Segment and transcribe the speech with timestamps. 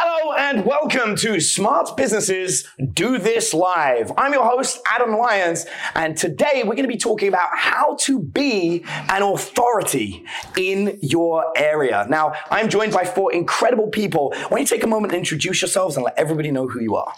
[0.00, 4.12] Hello and welcome to Smart Businesses Do This Live.
[4.16, 8.20] I'm your host, Adam Lyons, and today we're going to be talking about how to
[8.20, 10.24] be an authority
[10.56, 12.06] in your area.
[12.08, 14.30] Now, I'm joined by four incredible people.
[14.30, 16.94] Why don't you take a moment and introduce yourselves and let everybody know who you
[16.94, 17.12] are?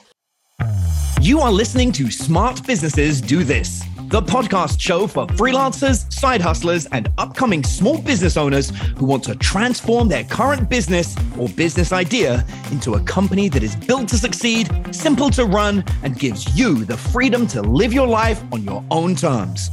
[1.20, 6.84] You are listening to Smart Businesses Do This, the podcast show for freelancers, side hustlers,
[6.86, 12.44] and upcoming small business owners who want to transform their current business or business idea
[12.72, 16.96] into a company that is built to succeed, simple to run, and gives you the
[16.96, 19.70] freedom to live your life on your own terms.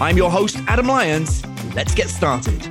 [0.00, 1.44] I'm your host, Adam Lyons.
[1.72, 2.68] Let's get started.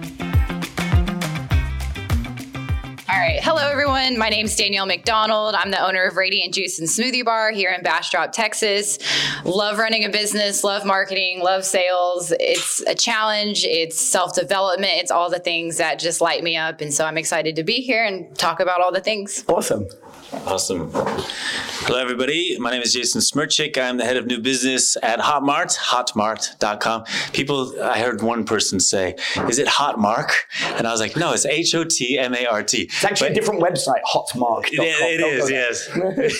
[3.21, 3.39] Right.
[3.43, 4.17] Hello, everyone.
[4.17, 5.53] My name is Danielle McDonald.
[5.53, 8.97] I'm the owner of Radiant Juice and Smoothie Bar here in Bastrop, Texas.
[9.45, 12.33] Love running a business, love marketing, love sales.
[12.39, 16.81] It's a challenge, it's self development, it's all the things that just light me up.
[16.81, 19.45] And so I'm excited to be here and talk about all the things.
[19.47, 19.87] Awesome.
[20.33, 20.89] Awesome.
[20.93, 22.57] Hello, everybody.
[22.57, 23.77] My name is Jason Smircich.
[23.77, 27.03] I'm the head of new business at Hotmart, hotmart.com.
[27.33, 29.15] People, I heard one person say,
[29.49, 30.31] Is it Hotmark?
[30.77, 32.83] And I was like, No, it's H O T M A R T.
[32.83, 34.67] It's actually But- a different website, hotmark.
[34.67, 35.89] it, it is, yes.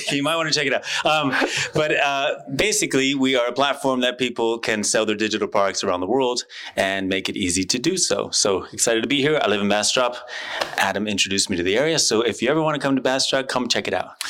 [0.11, 1.05] you might want to check it out.
[1.05, 1.35] Um,
[1.73, 5.99] but uh, basically, we are a platform that people can sell their digital products around
[5.99, 6.45] the world
[6.77, 8.29] and make it easy to do so.
[8.31, 9.37] So excited to be here.
[9.43, 10.15] I live in Bastrop.
[10.77, 11.99] Adam introduced me to the area.
[11.99, 14.21] So if you ever want to come to Bastrop, come check it out.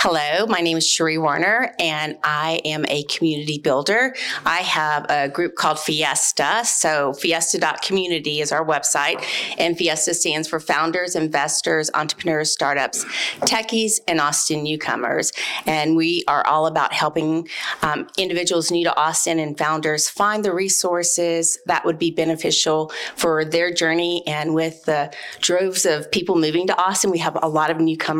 [0.00, 4.14] Hello, my name is Cherie Werner, and I am a community builder.
[4.46, 6.62] I have a group called Fiesta.
[6.64, 9.24] So, fiesta.community is our website,
[9.58, 13.04] and Fiesta stands for Founders, Investors, Entrepreneurs, Startups,
[13.40, 15.32] Techies, and Austin Newcomers.
[15.66, 17.48] And we are all about helping
[17.82, 23.44] um, individuals new to Austin and founders find the resources that would be beneficial for
[23.44, 24.22] their journey.
[24.26, 28.17] And with the droves of people moving to Austin, we have a lot of newcomers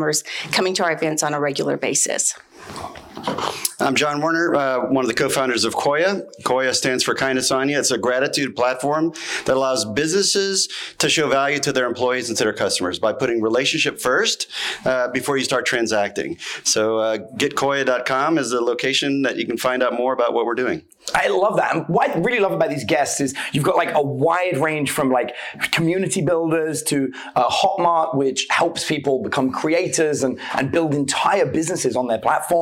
[0.51, 2.35] coming to our events on a regular basis.
[3.81, 6.29] I'm Jon Werner, uh, one of the co-founders of Koya.
[6.43, 7.79] Koya stands for Kindness on You.
[7.79, 9.13] It's a gratitude platform
[9.45, 13.41] that allows businesses to show value to their employees and to their customers by putting
[13.41, 14.47] relationship first
[14.85, 16.37] uh, before you start transacting.
[16.65, 20.55] So uh, getkoya.com is the location that you can find out more about what we're
[20.55, 20.83] doing.
[21.15, 21.75] I love that.
[21.75, 24.91] And what I really love about these guests is you've got like a wide range
[24.91, 25.35] from like
[25.71, 31.95] community builders to uh, Hotmart, which helps people become creators and, and build entire businesses
[31.95, 32.58] on their platform.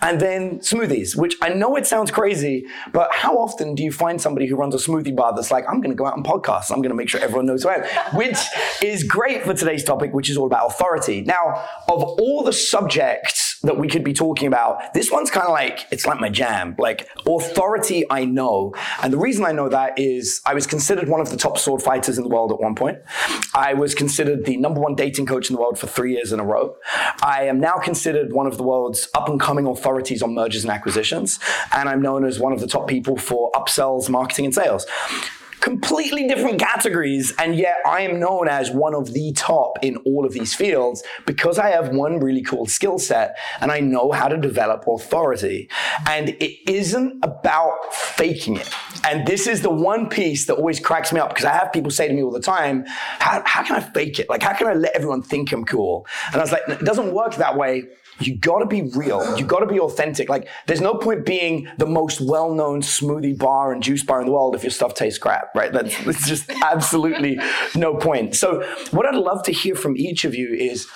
[0.00, 4.20] And then smoothies, which I know it sounds crazy, but how often do you find
[4.20, 6.70] somebody who runs a smoothie bar that's like, I'm going to go out and podcast.
[6.70, 7.84] I'm going to make sure everyone knows who I am,
[8.16, 8.38] which
[8.82, 11.22] is great for today's topic, which is all about authority.
[11.22, 15.52] Now, of all the subjects that we could be talking about, this one's kind of
[15.52, 16.74] like, it's like my jam.
[16.78, 18.74] Like authority, I know.
[19.02, 21.82] And the reason I know that is I was considered one of the top sword
[21.82, 22.98] fighters in the world at one point.
[23.54, 26.40] I was considered the number one dating coach in the world for three years in
[26.40, 26.76] a row.
[27.22, 30.72] I am now considered one of the world's up and coming authorities on mergers and
[30.72, 31.38] acquisitions.
[31.72, 34.86] And I'm known as one of the top people for upsells, marketing, and sales
[35.66, 40.24] completely different categories, and yet I am known as one of the top in all
[40.24, 44.28] of these fields because I have one really cool skill set and I know how
[44.28, 45.68] to develop authority.
[46.08, 48.72] And it isn't about faking it.
[49.04, 51.90] And this is the one piece that always cracks me up because I have people
[51.90, 52.84] say to me all the time,
[53.18, 54.28] how, how can I fake it?
[54.28, 56.06] Like, how can I let everyone think I'm cool?
[56.28, 57.88] And I was like, it doesn't work that way
[58.18, 59.36] you gotta be real.
[59.38, 60.28] You gotta be authentic.
[60.28, 64.32] Like, there's no point being the most well-known smoothie bar and juice bar in the
[64.32, 65.72] world if your stuff tastes crap, right?
[65.72, 67.38] That's, that's just absolutely
[67.74, 68.36] no point.
[68.36, 70.86] So, what I'd love to hear from each of you is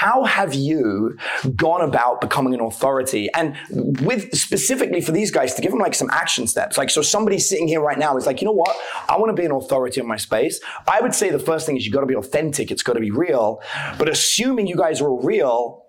[0.00, 1.16] how have you
[1.56, 3.28] gone about becoming an authority?
[3.34, 6.78] And with specifically for these guys to give them like some action steps.
[6.78, 8.74] Like, so somebody sitting here right now is like, you know what?
[9.08, 10.60] I want to be an authority in my space.
[10.88, 12.70] I would say the first thing is you got to be authentic.
[12.70, 13.60] It's got to be real.
[13.98, 15.84] But assuming you guys are all real,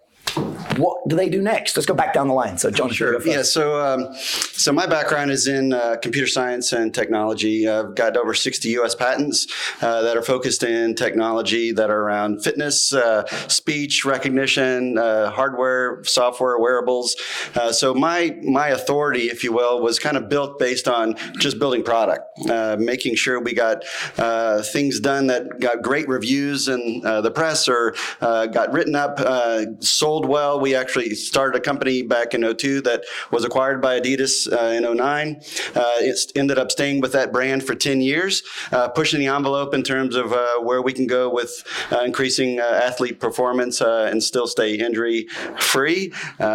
[0.77, 1.75] what do they do next?
[1.75, 2.57] Let's go back down the line.
[2.57, 3.21] So, Jon, sure.
[3.25, 7.67] Yeah, so um, so my background is in uh, computer science and technology.
[7.67, 8.95] I've got over 60 U.S.
[8.95, 9.47] patents
[9.81, 16.03] uh, that are focused in technology that are around fitness, uh, speech recognition, uh, hardware,
[16.03, 17.15] software, wearables.
[17.55, 21.59] Uh, so my my authority, if you will, was kind of built based on just
[21.59, 23.83] building product, uh, making sure we got
[24.17, 28.95] uh, things done that got great reviews in uh, the press or uh, got written
[28.95, 29.65] up, uh,
[30.11, 30.59] sold well.
[30.59, 34.83] We actually started a company back in 02 that was acquired by Adidas uh, in
[34.97, 35.37] 09.
[35.73, 38.43] Uh, it ended up staying with that brand for 10 years,
[38.73, 41.63] uh, pushing the envelope in terms of uh, where we can go with
[41.93, 45.27] uh, increasing uh, athlete performance and still stay injury
[45.59, 46.11] free.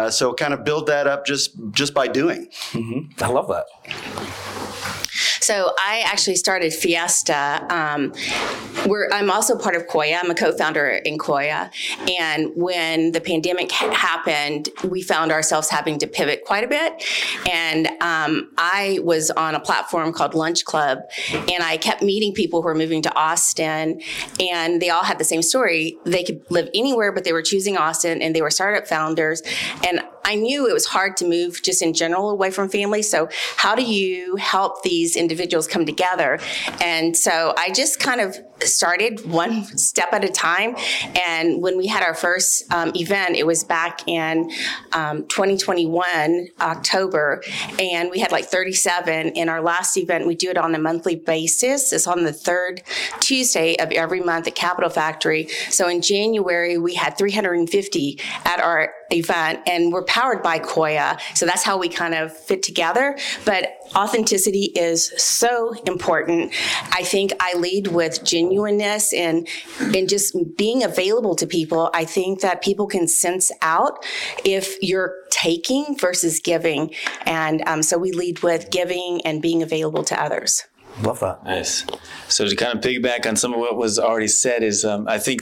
[0.09, 2.49] So kind of build that up just just by doing.
[3.21, 3.65] I love that.
[5.47, 8.11] So I actually started Fiesta um,
[9.11, 10.19] I'm also part of Koya.
[10.21, 11.71] I'm a co-founder in Koya.
[12.19, 17.03] And when the pandemic ha- happened, we found ourselves having to pivot quite a bit.
[17.51, 20.99] And um, I was on a platform called Lunch Club,
[21.33, 24.01] and I kept meeting people who were moving to Austin,
[24.39, 25.97] and they all had the same story.
[26.05, 29.41] They could live anywhere, but they were choosing Austin, and they were startup founders.
[29.87, 33.01] And I knew it was hard to move just in general away from family.
[33.01, 36.39] So, how do you help these individuals come together?
[36.81, 40.75] And so, I just kind of started one step at a time.
[41.27, 44.51] And when we had our first um, event, it was back in
[44.93, 47.43] um, 2021, October,
[47.79, 49.29] and we had like 37.
[49.29, 51.93] In our last event, we do it on a monthly basis.
[51.93, 52.81] It's on the third
[53.19, 55.47] Tuesday of every month at Capital Factory.
[55.69, 61.19] So in January, we had 350 at our event, and we're powered by Koya.
[61.35, 63.17] So that's how we kind of fit together.
[63.45, 66.53] But authenticity is so important.
[66.91, 69.47] I think I lead with genuineness and
[69.79, 71.89] and just being available to people.
[71.93, 74.05] I think that people can sense out
[74.43, 76.93] if you're taking versus giving,
[77.25, 80.63] and um, so we lead with giving and being available to others.
[81.01, 81.43] Love that.
[81.43, 81.85] Nice.
[82.27, 85.19] So to kind of piggyback on some of what was already said is, um, I
[85.19, 85.41] think,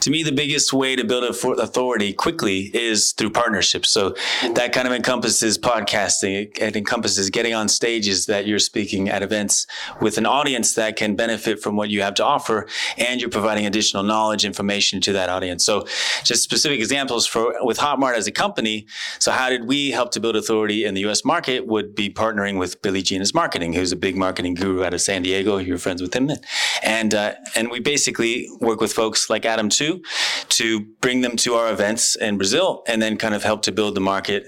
[0.00, 3.90] to me, the biggest way to build authority quickly is through partnerships.
[3.90, 4.14] So
[4.54, 6.58] that kind of encompasses podcasting.
[6.58, 9.66] It, encompasses getting on stages that you're speaking at events
[10.00, 13.66] with an audience that can benefit from what you have to offer, and you're providing
[13.66, 15.64] additional knowledge, information to that audience.
[15.64, 15.86] So
[16.24, 18.86] just specific examples for with Hotmart as a company.
[19.18, 21.24] So how did we help to build authority in the U.S.
[21.24, 21.66] market?
[21.66, 25.00] Would be partnering with Billy Gene Is Marketing, who's a big marketing guru out of
[25.00, 25.58] San Diego.
[25.58, 26.30] You're friends with him,
[26.82, 30.02] and uh, and we basically work with folks like Adam too,
[30.50, 33.94] to bring them to our events in Brazil, and then kind of help to build
[33.94, 34.46] the market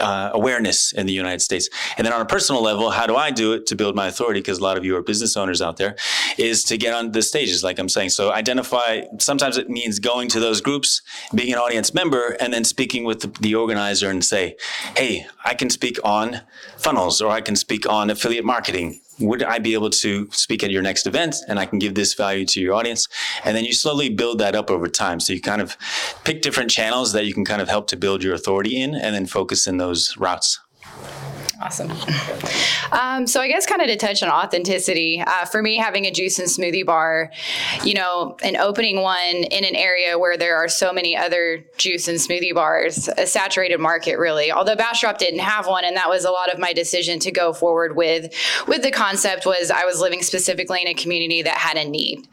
[0.00, 1.68] uh, awareness in the United States.
[1.96, 4.40] And then on a personal level, how do I do it to build my authority?
[4.40, 5.96] Because a lot of you are business owners out there,
[6.38, 8.10] is to get on the stages, like I'm saying.
[8.10, 9.02] So identify.
[9.18, 11.02] Sometimes it means going to those groups,
[11.34, 14.56] being an audience member, and then speaking with the, the organizer and say,
[14.96, 16.40] "Hey, I can speak on
[16.76, 20.70] funnels, or I can speak on affiliate marketing." would I be able to speak at
[20.70, 23.08] your next event and I can give this value to your audience?
[23.44, 25.20] And then you slowly build that up over time.
[25.20, 25.76] So you kind of
[26.24, 29.14] pick different channels that you can kind of help to build your authority in and
[29.14, 30.58] then focus in those routes.
[31.60, 31.90] Awesome.
[32.92, 36.10] Um, so I guess kind of to touch on authenticity, uh, for me, having a
[36.10, 37.30] juice and smoothie bar,
[37.82, 42.08] you know, and opening one in an area where there are so many other juice
[42.08, 44.52] and smoothie bars, a saturated market really.
[44.52, 47.52] Although Bastrop didn't have one, and that was a lot of my decision to go
[47.52, 48.34] forward with
[48.66, 52.28] with the concept was I was living specifically in a community that had a need,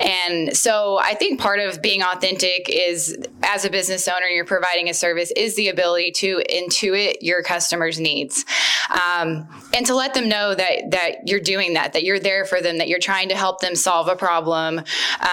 [0.00, 4.88] and so I think part of being authentic is as a business owner, you're providing
[4.88, 8.44] a service is the ability to intuit your customers' needs
[8.90, 12.60] um, and to let them know that that you're doing that, that you're there for
[12.60, 14.82] them, that you're trying to help them solve a problem.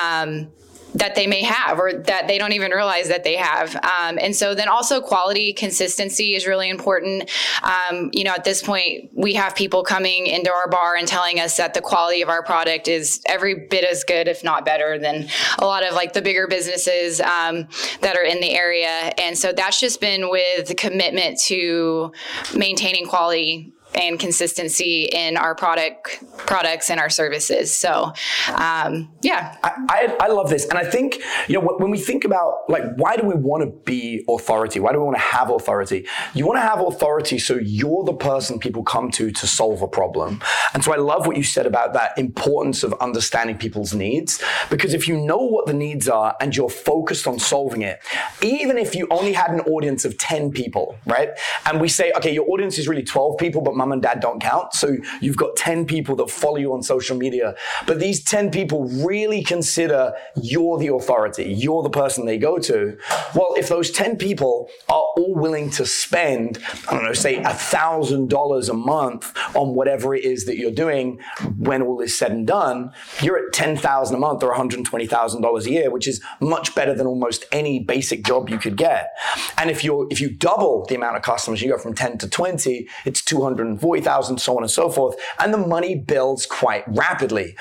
[0.01, 0.51] Um,
[0.95, 3.75] that they may have or that they don't even realize that they have.
[3.75, 7.29] Um, and so then also quality consistency is really important.
[7.63, 11.39] Um, you know, at this point, we have people coming into our bar and telling
[11.39, 14.99] us that the quality of our product is every bit as good, if not better,
[14.99, 15.27] than
[15.59, 17.67] a lot of like the bigger businesses um,
[18.01, 19.11] that are in the area.
[19.17, 22.11] And so that's just been with commitment to
[22.55, 27.75] maintaining quality and consistency in our product products and our services.
[27.75, 28.13] So,
[28.55, 32.25] um, yeah, I, I, I, love this, and I think you know when we think
[32.25, 34.79] about like why do we want to be authority?
[34.79, 36.07] Why do we want to have authority?
[36.33, 39.87] You want to have authority so you're the person people come to to solve a
[39.87, 40.41] problem.
[40.73, 44.93] And so I love what you said about that importance of understanding people's needs because
[44.93, 47.99] if you know what the needs are and you're focused on solving it,
[48.41, 51.29] even if you only had an audience of ten people, right?
[51.65, 54.41] And we say, okay, your audience is really twelve people, but mom and dad don't
[54.41, 54.73] count.
[54.73, 58.87] So you've got 10 people that follow you on social media, but these 10 people
[59.05, 61.51] really consider you're the authority.
[61.51, 62.97] You're the person they go to.
[63.35, 67.53] Well, if those 10 people are all willing to spend, I don't know, say a
[67.53, 71.19] thousand dollars a month on whatever it is that you're doing
[71.57, 75.91] when all is said and done, you're at 10,000 a month or $120,000 a year,
[75.91, 79.13] which is much better than almost any basic job you could get.
[79.57, 82.29] And if you if you double the amount of customers, you go from 10 to
[82.29, 85.15] 20, it's 200 40,000, so on and so forth.
[85.39, 87.55] And the money builds quite rapidly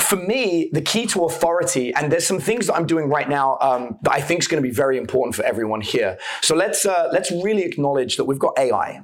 [0.00, 3.58] for me, the key to authority, and there's some things that I'm doing right now
[3.60, 6.18] um, that I think is going to be very important for everyone here.
[6.40, 9.02] So let's uh, let's really acknowledge that we've got AI,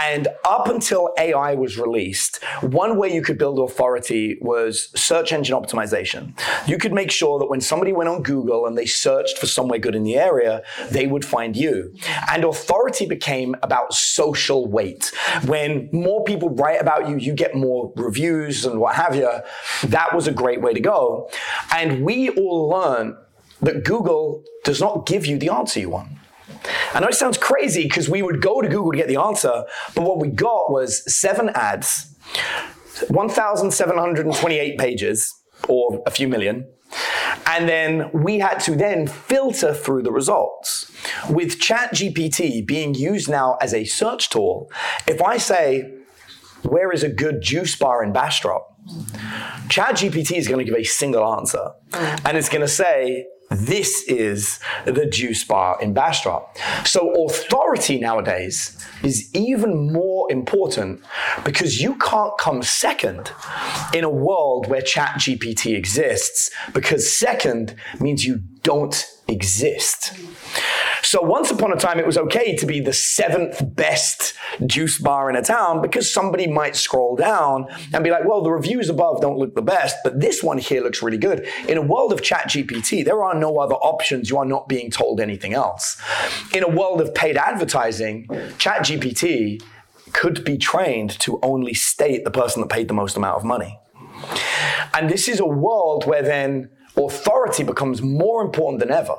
[0.00, 5.56] and up until AI was released, one way you could build authority was search engine
[5.56, 6.38] optimization.
[6.68, 9.78] You could make sure that when somebody went on Google and they searched for somewhere
[9.78, 11.94] good in the area, they would find you.
[12.30, 15.10] And authority became about social weight.
[15.46, 19.30] When more people write about you, you get more reviews and what have you.
[19.84, 21.28] That that was a great way to go.
[21.74, 23.16] And we all learn
[23.60, 26.10] that Google does not give you the answer you want.
[26.94, 29.64] I know it sounds crazy because we would go to Google to get the answer,
[29.96, 32.14] but what we got was seven ads,
[33.08, 35.34] 1,728 pages,
[35.68, 36.68] or a few million.
[37.46, 40.92] And then we had to then filter through the results.
[41.28, 44.70] With ChatGPT being used now as a search tool,
[45.08, 45.90] if I say,
[46.62, 48.71] where is a good juice bar in Bastrop?
[49.68, 51.70] ChatGPT is going to give a single answer.
[51.90, 52.20] Mm.
[52.26, 56.56] And it's going to say, this is the juice bar in Bastrop.
[56.84, 61.02] So authority nowadays is even more important
[61.44, 63.30] because you can't come second
[63.92, 70.14] in a world where ChatGPT exists because second means you don't exist.
[71.12, 74.32] So once upon a time, it was okay to be the seventh best
[74.64, 78.50] juice bar in a town because somebody might scroll down and be like, well, the
[78.50, 81.46] reviews above don't look the best, but this one here looks really good.
[81.68, 84.30] In a world of ChatGPT, there are no other options.
[84.30, 86.00] You are not being told anything else.
[86.54, 88.26] In a world of paid advertising,
[88.56, 89.62] ChatGPT
[90.14, 93.78] could be trained to only state the person that paid the most amount of money.
[94.94, 99.16] And this is a world where then authority becomes more important than ever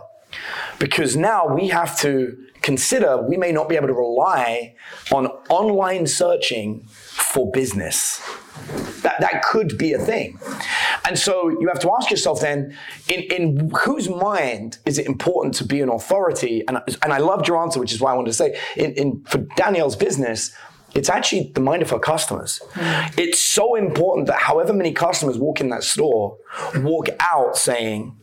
[0.79, 4.73] because now we have to consider we may not be able to rely
[5.11, 8.21] on online searching for business.
[9.01, 10.39] That, that could be a thing.
[11.05, 12.77] And so you have to ask yourself then,
[13.09, 16.63] in, in whose mind is it important to be an authority?
[16.67, 19.23] And, and I loved your answer, which is why I wanted to say, in, in,
[19.25, 20.55] for Danielle's business,
[20.93, 22.61] it's actually the mind of her customers.
[22.73, 23.19] Mm.
[23.19, 26.37] It's so important that however many customers walk in that store,
[26.77, 28.15] walk out saying,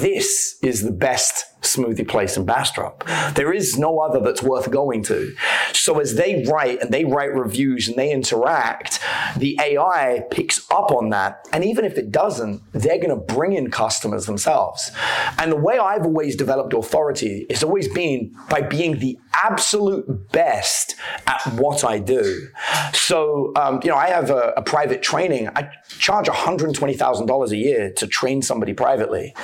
[0.00, 3.04] this is the best smoothie place in Bastrop.
[3.34, 5.34] There is no other that's worth going to.
[5.72, 9.00] So as they write and they write reviews and they interact,
[9.36, 11.46] the AI picks up on that.
[11.52, 14.90] And even if it doesn't, they're going to bring in customers themselves.
[15.38, 20.94] And the way I've always developed authority is always been by being the absolute best
[21.26, 22.48] at what I do.
[22.92, 25.48] So, um, you know, I have a, a private training.
[25.48, 29.34] I charge $120,000 a year to train somebody privately.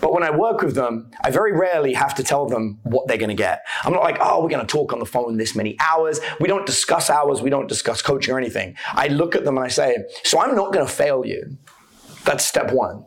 [0.00, 3.06] But when I work with them, I very rarely rarely have to tell them what
[3.06, 3.64] they're going to get.
[3.84, 6.20] I'm not like, oh, we're going to talk on the phone this many hours.
[6.40, 7.42] We don't discuss hours.
[7.42, 8.76] We don't discuss coaching or anything.
[8.92, 11.56] I look at them and I say, so I'm not going to fail you.
[12.24, 13.04] That's step one.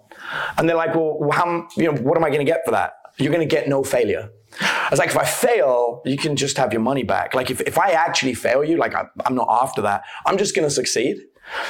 [0.58, 2.94] And they're like, well, how, you know, what am I going to get for that?
[3.18, 4.30] You're going to get no failure.
[4.62, 7.36] I was like, if I fail, you can just have your money back.
[7.36, 10.04] Like, if, if I actually fail you, like, I, I'm not after that.
[10.26, 11.18] I'm just going to succeed.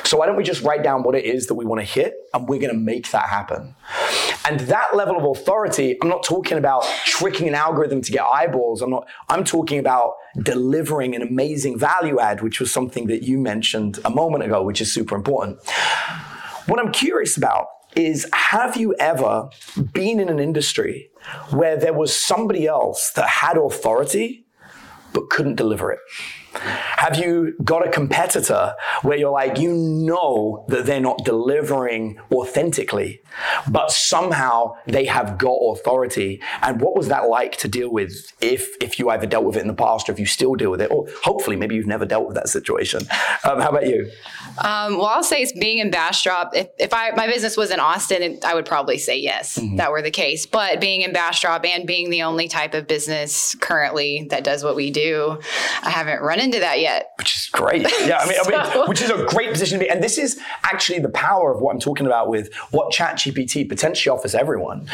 [0.03, 2.15] So why don't we just write down what it is that we want to hit
[2.33, 3.75] and we're going to make that happen.
[4.48, 8.81] And that level of authority, I'm not talking about tricking an algorithm to get eyeballs.
[8.81, 13.38] I'm not, I'm talking about delivering an amazing value add, which was something that you
[13.38, 15.59] mentioned a moment ago, which is super important.
[16.65, 19.50] What I'm curious about is have you ever
[19.93, 21.09] been in an industry
[21.51, 24.45] where there was somebody else that had authority
[25.13, 26.00] but couldn't deliver it?
[26.53, 33.22] Have you got a competitor where you're like, you know that they're not delivering authentically,
[33.70, 36.41] but somehow they have got authority?
[36.62, 39.62] And what was that like to deal with if, if you either dealt with it
[39.62, 40.91] in the past or if you still deal with it?
[40.91, 43.01] Or hopefully, maybe you've never dealt with that situation.
[43.44, 44.10] Um, how about you?
[44.58, 46.51] Um, well, I'll say it's being in Bastrop.
[46.56, 49.77] If, if I my business was in Austin, I would probably say yes, mm-hmm.
[49.77, 50.46] that were the case.
[50.46, 54.75] But being in Bastrop and being the only type of business currently that does what
[54.75, 55.39] we do,
[55.84, 57.12] I haven't run into that yet.
[57.17, 57.81] Which is great.
[58.05, 58.55] Yeah, I mean, so.
[58.55, 59.89] I mean, which is a great position to be.
[59.89, 64.15] And this is actually the power of what I'm talking about with what ChatGPT potentially
[64.15, 64.88] offers everyone.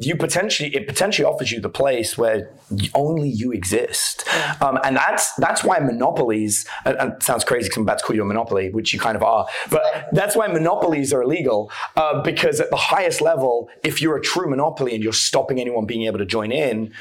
[0.00, 2.50] You potentially, it potentially offers you the place where
[2.94, 4.24] only you exist.
[4.62, 6.66] Um, and that's that's why monopolies.
[6.84, 9.16] And, and sounds crazy because I'm about to call you a monopoly, which you kind
[9.16, 9.46] of are.
[9.70, 14.22] But that's why monopolies are illegal uh, because at the highest level, if you're a
[14.22, 16.92] true monopoly and you're stopping anyone being able to join in,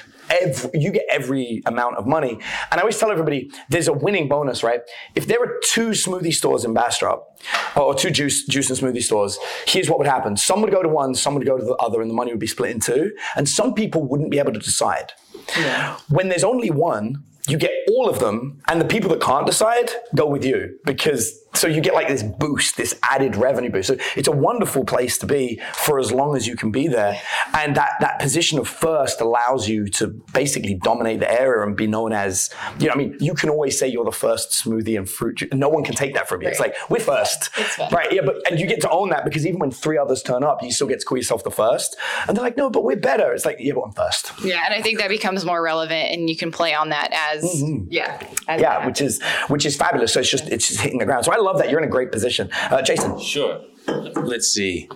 [0.42, 2.32] every, you get every amount of money.
[2.72, 4.82] And I always tell everybody there's a winning bonus, right?
[5.16, 7.30] If there were two smoothie stores in Bastrop,
[7.76, 9.38] or two juice, juice and smoothie stores,
[9.68, 10.38] here's what would happen.
[10.38, 12.40] Some would go to one, some would go to the other, and the money would
[12.40, 13.12] be split in two.
[13.36, 15.12] And some people wouldn't be able to decide.
[15.58, 15.98] Yeah.
[16.10, 19.92] When there's only one, you get all of them, and the people that can't decide
[20.16, 23.88] go with you because so you get like this boost, this added revenue boost.
[23.88, 27.22] So it's a wonderful place to be for as long as you can be there.
[27.54, 31.88] And that, that position of first allows you to basically dominate the area and be
[31.88, 35.10] known as, you know, I mean, you can always say you're the first smoothie and
[35.10, 35.36] fruit.
[35.38, 36.48] Ju- no one can take that from you.
[36.48, 36.52] Right.
[36.52, 37.50] It's like, we're first.
[37.92, 38.12] Right.
[38.12, 38.22] Yeah.
[38.26, 40.72] But, and you get to own that because even when three others turn up, you
[40.72, 41.96] still get to call yourself the first.
[42.28, 43.32] And they're like, no, but we're better.
[43.32, 44.32] It's like, yeah, but I'm first.
[44.44, 44.64] Yeah.
[44.66, 47.88] And I think that becomes more relevant and you can play on that as, mm-hmm.
[47.90, 48.26] yeah.
[48.48, 48.86] As yeah.
[48.86, 50.14] Which is, which is fabulous.
[50.14, 51.26] So it's just, it's just hitting the ground.
[51.26, 51.70] So I love that.
[51.70, 52.50] You're in a great position.
[52.70, 53.20] Uh, Jason.
[53.20, 53.62] Sure.
[53.88, 54.90] Let's see.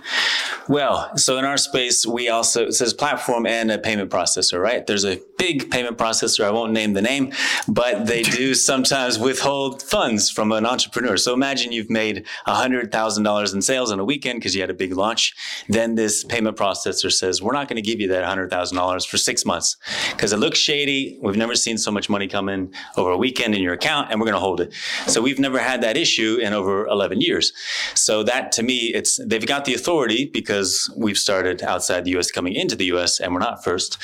[0.70, 4.86] Well, so in our space, we also, it says platform and a payment processor, right?
[4.86, 6.44] There's a big payment processor.
[6.44, 7.32] I won't name the name,
[7.68, 11.16] but they do sometimes withhold funds from an entrepreneur.
[11.16, 14.94] So imagine you've made $100,000 in sales in a weekend because you had a big
[14.94, 15.34] launch.
[15.70, 19.46] Then this payment processor says, we're not going to give you that $100,000 for six
[19.46, 19.78] months
[20.12, 21.18] because it looks shady.
[21.22, 24.20] We've never seen so much money come in over a weekend in your account and
[24.20, 24.74] we're going to hold it.
[25.08, 27.54] So we've never had that issue in over 11 years.
[27.94, 32.32] So that to me, it's, they've got the authority because we've started outside the US
[32.32, 33.98] coming into the US and we're not first.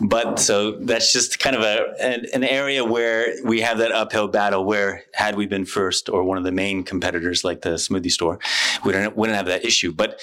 [0.00, 4.28] But so that's just kind of a, an, an area where we have that uphill
[4.28, 8.10] battle where had we been first or one of the main competitors like the smoothie
[8.10, 8.38] store,
[8.84, 9.92] we don't, wouldn't have that issue.
[9.92, 10.20] But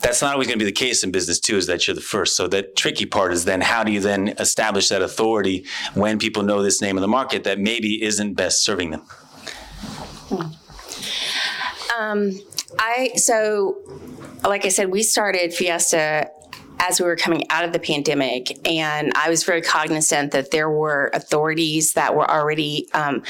[0.00, 2.00] that's not always going to be the case in business too, is that you're the
[2.00, 2.36] first.
[2.36, 6.42] So the tricky part is then how do you then establish that authority when people
[6.42, 9.02] know this name in the market that maybe isn't best serving them?
[11.98, 12.38] Um,
[12.78, 13.78] I so
[14.44, 16.30] like I said, we started Fiesta
[16.80, 20.70] as we were coming out of the pandemic, and I was very cognizant that there
[20.70, 23.24] were authorities that were already um,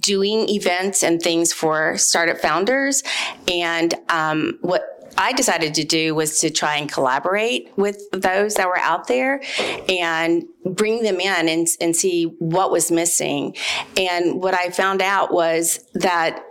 [0.00, 3.02] doing events and things for startup founders.
[3.50, 8.66] And um, what I decided to do was to try and collaborate with those that
[8.66, 9.40] were out there
[9.88, 13.56] and bring them in and, and see what was missing.
[13.96, 16.44] And what I found out was that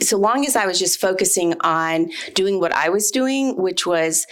[0.00, 4.26] so long as I was just focusing on doing what I was doing, which was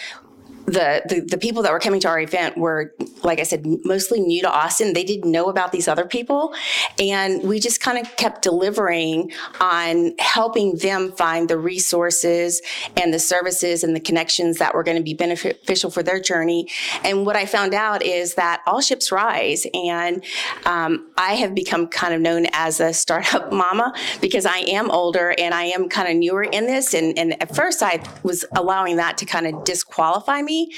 [0.66, 4.21] the, the, the people that were coming to our event were, like I said, mostly
[4.21, 4.92] new to Austin.
[4.92, 6.54] They didn't know about these other people,
[6.99, 12.62] and we just kind of kept delivering on helping them find the resources
[12.97, 16.69] and the services and the connections that were going to be beneficial for their journey.
[17.02, 20.25] And what I found out is that all ships rise, and
[20.64, 25.35] um, I have become kind of known as a startup mama because I am older
[25.38, 26.95] and I am kind of newer in this.
[26.95, 30.73] And, and at first, I was allowing that to kind of disqualify me me.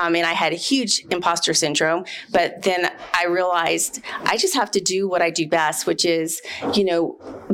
[0.00, 2.04] Um, and I had a huge imposter syndrome.
[2.30, 4.00] But then I realized
[4.32, 6.40] I just have to do what I do best, which is,
[6.74, 7.02] you know,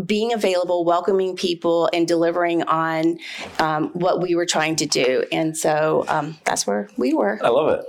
[0.04, 3.18] being available, welcoming people, and delivering on
[3.58, 5.24] um, what we were trying to do.
[5.32, 7.38] And so um, that's where we were.
[7.42, 7.84] I love it.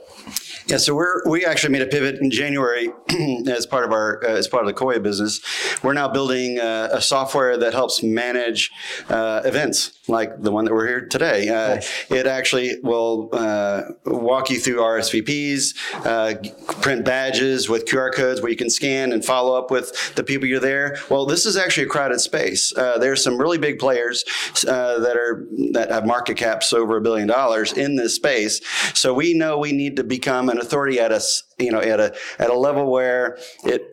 [0.68, 2.90] Yeah, so we're we actually made a pivot in January
[3.48, 5.40] as part of our uh, as part of the Koya business.
[5.82, 8.72] We're now building uh, a software that helps manage
[9.08, 11.48] uh, events like the one that we're here today.
[11.48, 12.12] Uh, nice.
[12.12, 16.36] It actually will uh, walk you through RSVPs, uh,
[16.82, 20.48] print badges with QR codes where you can scan and follow up with the people
[20.48, 20.98] you're there.
[21.10, 22.74] Well, this is actually a crowded space.
[22.76, 24.26] there's some really big players
[24.64, 28.60] that are that have market caps over a billion dollars in this space.
[28.94, 31.22] So we know we need to become an an authority at a
[31.60, 33.92] you know at a at a level where it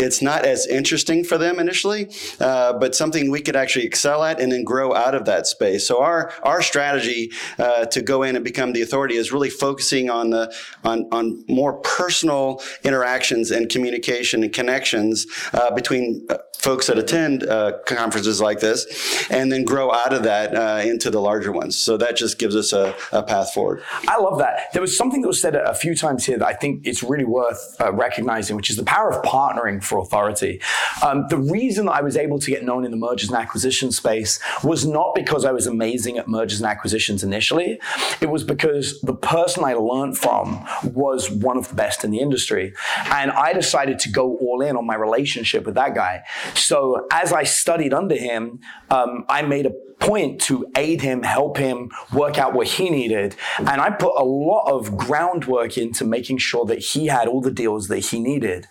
[0.00, 2.08] it's not as interesting for them initially,
[2.40, 5.86] uh, but something we could actually excel at and then grow out of that space.
[5.86, 10.08] So our our strategy uh, to go in and become the authority is really focusing
[10.08, 16.86] on the on on more personal interactions and communication and connections uh, between uh, folks
[16.86, 21.20] that attend uh, conferences like this, and then grow out of that uh, into the
[21.20, 21.76] larger ones.
[21.76, 23.82] So that just gives us a, a, path forward.
[24.08, 24.72] I love that.
[24.72, 27.24] There was something that was said a few times here that I think it's really
[27.24, 30.60] worth uh, recognizing, which is the power of partnering for authority.
[31.02, 33.96] Um, the reason that I was able to get known in the mergers and acquisitions
[33.96, 37.80] space was not because I was amazing at mergers and acquisitions initially.
[38.20, 42.20] It was because the person I learned from was one of the best in the
[42.20, 42.74] industry.
[43.06, 46.22] And I decided to go all in on my relationship with that guy.
[46.54, 48.60] So as I studied under him,
[48.90, 53.36] um, I made a point to aid him, help him work out what he needed.
[53.58, 57.52] And I put a lot of groundwork into making sure that he had all the
[57.52, 58.66] deals that he needed.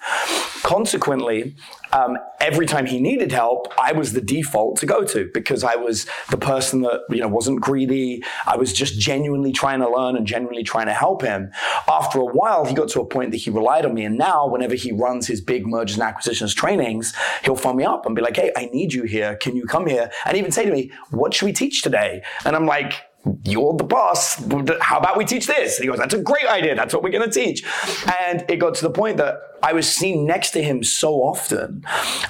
[0.63, 1.55] Consequently,
[1.93, 5.75] um, every time he needed help, I was the default to go to because I
[5.75, 8.23] was the person that you know wasn't greedy.
[8.47, 11.51] I was just genuinely trying to learn and genuinely trying to help him.
[11.87, 14.47] After a while, he got to a point that he relied on me, and now
[14.47, 18.21] whenever he runs his big mergers and acquisitions trainings, he'll phone me up and be
[18.21, 19.35] like, "Hey, I need you here.
[19.35, 22.55] Can you come here?" And even say to me, "What should we teach today?" And
[22.55, 22.93] I'm like
[23.43, 24.43] you're the boss.
[24.81, 25.77] How about we teach this?
[25.77, 26.75] And he goes, that's a great idea.
[26.75, 27.63] That's what we're going to teach.
[28.21, 31.81] And it got to the point that I was seen next to him so often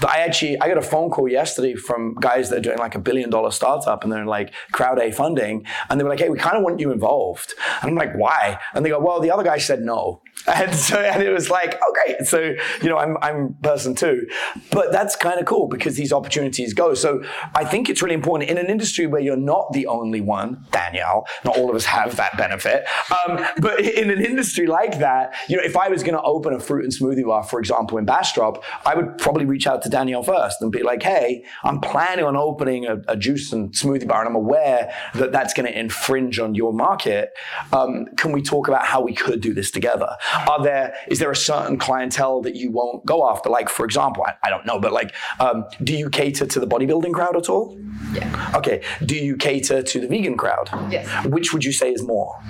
[0.01, 2.95] that I actually, I got a phone call yesterday from guys that are doing like
[2.95, 5.65] a billion dollar startup and they're in like crowd A funding.
[5.89, 7.53] And they were like, hey, we kind of want you involved.
[7.81, 8.59] And I'm like, why?
[8.73, 10.21] And they go, well, the other guy said no.
[10.47, 12.27] And so, and it was like, great.
[12.27, 14.27] So, you know, I'm, I'm person two.
[14.71, 16.93] But that's kind of cool because these opportunities go.
[16.93, 17.23] So
[17.55, 21.27] I think it's really important in an industry where you're not the only one, Danielle,
[21.45, 22.85] not all of us have that benefit.
[23.11, 26.53] Um, but in an industry like that, you know, if I was going to open
[26.53, 29.81] a fruit and smoothie smoothie bar, for example, in Bastrop, I would probably reach out
[29.83, 33.71] to Danielle first and be like, hey, I'm planning on opening a, a juice and
[33.71, 37.31] smoothie bar, and I'm aware that that's going to infringe on your market.
[37.73, 40.15] Um, can we talk about how we could do this together?
[40.47, 43.49] Are there, is there a certain clientele that you won't go after?
[43.49, 46.67] Like, for example, I, I don't know, but like, um, do you cater to the
[46.67, 47.77] bodybuilding crowd at all?
[48.13, 48.51] Yeah.
[48.55, 48.83] Okay.
[49.05, 50.69] Do you cater to the vegan crowd?
[50.91, 51.25] Yes.
[51.27, 52.41] Which would you say is more?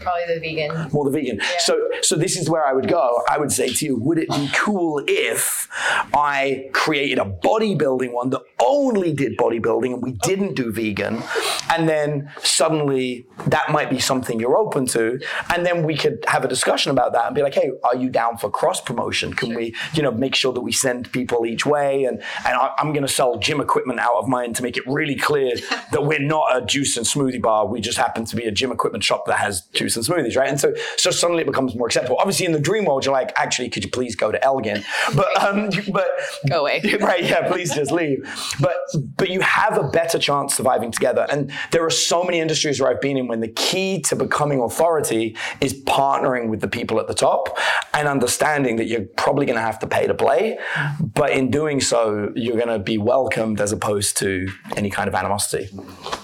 [0.00, 0.90] Probably the vegan.
[0.92, 1.40] more the vegan.
[1.58, 3.22] So, so this is where I would go.
[3.28, 5.68] I would say to you, would it be cool if
[6.14, 11.22] I created a bodybuilding one that only did bodybuilding and we didn't do vegan,
[11.70, 15.20] and then suddenly that might be something you're open to,
[15.54, 18.08] and then we could have a discussion about that and be like, hey, are you
[18.08, 19.32] down for cross promotion?
[19.34, 22.04] Can we, you know, make sure that we send people each way?
[22.04, 24.86] And and I, I'm going to sell gym equipment out of mine to make it
[24.86, 25.54] really clear
[25.92, 27.66] that we're not a juice and smoothie bar.
[27.66, 30.48] We just happen to be a gym equipment shop that has juice and smoothies, right?
[30.48, 32.16] And so so suddenly it becomes more acceptable.
[32.18, 34.84] Obviously, in the dream world, you're like, actually, could you please go to Elgin?
[35.14, 36.08] But um, but
[36.48, 36.82] Go away.
[37.00, 37.24] right?
[37.24, 38.18] Yeah, please just leave.
[38.60, 38.76] But
[39.16, 41.26] but you have a better chance surviving together.
[41.30, 44.60] And there are so many industries where I've been in when the key to becoming
[44.60, 47.58] authority is partnering with the people at the top
[47.94, 50.58] and understanding that you're probably going to have to pay to play,
[51.00, 55.14] but in doing so, you're going to be welcomed as opposed to any kind of
[55.14, 55.68] animosity.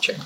[0.01, 0.17] Sure.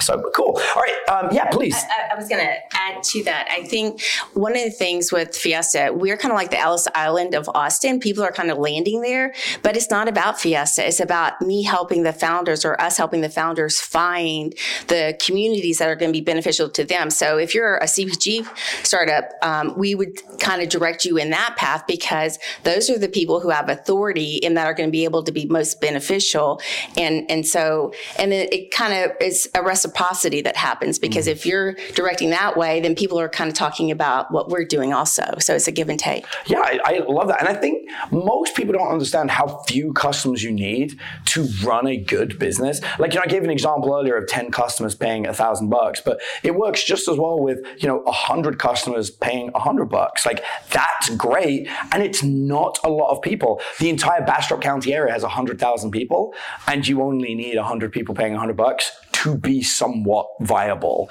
[0.00, 0.60] So cool.
[0.74, 0.96] All right.
[1.08, 1.74] Um, yeah, please.
[1.74, 3.48] I, I was going to add to that.
[3.50, 4.02] I think
[4.34, 8.00] one of the things with Fiesta, we're kind of like the Ellis Island of Austin.
[8.00, 10.86] People are kind of landing there, but it's not about Fiesta.
[10.86, 14.54] It's about me helping the founders or us helping the founders find
[14.88, 17.10] the communities that are going to be beneficial to them.
[17.10, 18.46] So if you're a CPG
[18.84, 23.08] startup, um, we would kind of direct you in that path because those are the
[23.08, 26.60] people who have authority and that are going to be able to be most beneficial.
[26.96, 31.32] And and so and then it kind of is a reciprocity that happens because mm-hmm.
[31.32, 34.92] if you're directing that way, then people are kind of talking about what we're doing
[34.92, 35.24] also.
[35.38, 36.24] So it's a give and take.
[36.46, 37.40] Yeah, I, I love that.
[37.40, 41.96] And I think most people don't understand how few customers you need to run a
[41.96, 42.80] good business.
[42.98, 46.00] Like, you know, I gave an example earlier of 10 customers paying a thousand bucks,
[46.00, 49.86] but it works just as well with, you know, a hundred customers paying a hundred
[49.86, 50.24] bucks.
[50.26, 51.68] Like, that's great.
[51.92, 53.60] And it's not a lot of people.
[53.78, 56.34] The entire Bastrop County area has a hundred thousand people,
[56.66, 58.90] and you only need a hundred people paying a hundred bucks
[59.22, 61.10] to be somewhat viable.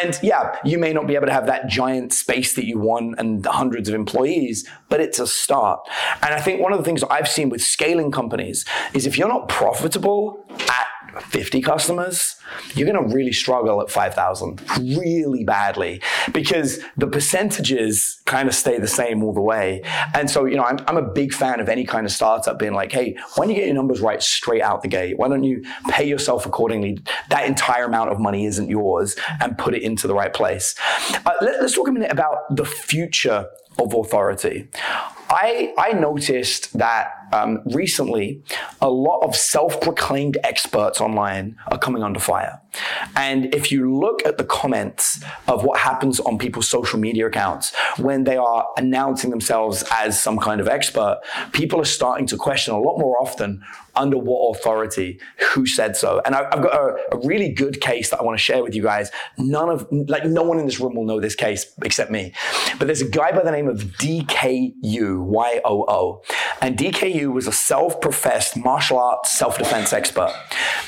[0.00, 3.18] And yeah, you may not be able to have that giant space that you want
[3.18, 5.80] and hundreds of employees, but it's a start.
[6.22, 9.28] And I think one of the things I've seen with scaling companies is if you're
[9.28, 10.86] not profitable at
[11.20, 12.36] 50 customers,
[12.74, 16.00] you're going to really struggle at 5,000 really badly
[16.32, 19.82] because the percentages kind of stay the same all the way.
[20.14, 22.74] And so, you know, I'm, I'm a big fan of any kind of startup being
[22.74, 25.64] like, hey, when you get your numbers right straight out the gate, why don't you
[25.88, 26.98] pay yourself accordingly?
[27.30, 30.74] That entire amount of money isn't yours and put it into the right place.
[31.26, 34.68] Uh, let, let's talk a minute about the future of authority.
[35.30, 38.42] I, I noticed that um, recently
[38.80, 42.60] a lot of self proclaimed experts online are coming under fire.
[43.16, 47.74] And if you look at the comments of what happens on people's social media accounts
[47.98, 51.20] when they are announcing themselves as some kind of expert,
[51.52, 53.62] people are starting to question a lot more often
[53.98, 55.20] under what authority,
[55.52, 56.22] who said so.
[56.24, 58.74] And I, have got a, a, really good case that I want to share with
[58.74, 59.10] you guys.
[59.36, 62.32] None of, like, no one in this room will know this case except me.
[62.78, 66.22] But there's a guy by the name of DK Yoo, Y O O.
[66.62, 70.32] And DK Yoo was a self professed martial arts self defense expert.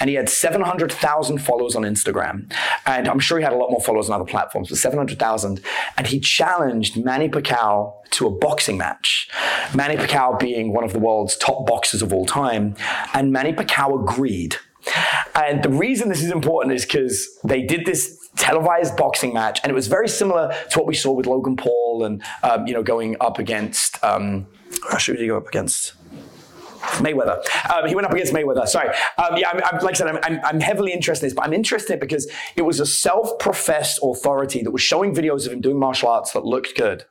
[0.00, 2.52] And he had 700,000 followers on Instagram.
[2.86, 5.60] And I'm sure he had a lot more followers on other platforms, but 700,000.
[5.96, 9.28] And he challenged Manny Pacquiao to a boxing match.
[9.74, 12.74] Manny Pacquiao being one of the world's top boxers of all time.
[13.14, 14.56] And Manny Pacquiao agreed.
[15.34, 19.70] And the reason this is important is because they did this televised boxing match, and
[19.70, 22.82] it was very similar to what we saw with Logan Paul and um, you know
[22.82, 24.46] going up against um,
[24.82, 25.94] who did he go up against?
[26.80, 27.42] Mayweather.
[27.70, 28.66] Um, he went up against Mayweather.
[28.66, 28.88] Sorry.
[29.18, 31.44] Um, yeah, I'm, I'm, like I said, I'm, I'm, I'm, heavily interested in this, but
[31.44, 35.78] I'm interested because it was a self-professed authority that was showing videos of him doing
[35.78, 37.04] martial arts that looked good.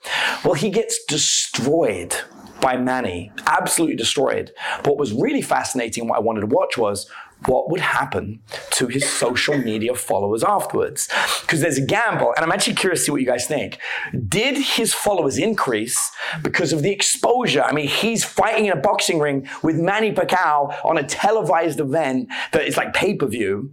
[0.43, 2.15] Well, he gets destroyed
[2.62, 4.51] by Manny, absolutely destroyed.
[4.77, 7.10] But what was really fascinating, what I wanted to watch was
[7.45, 8.39] what would happen
[8.71, 11.08] to his social media followers afterwards.
[11.41, 13.80] Because there's a gamble, and I'm actually curious to see what you guys think.
[14.28, 17.63] Did his followers increase because of the exposure?
[17.63, 22.30] I mean, he's fighting in a boxing ring with Manny Pacquiao on a televised event
[22.52, 23.71] that is like pay per view,